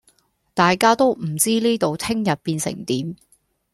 [0.55, 3.15] 大家都唔知呢度聽日變成點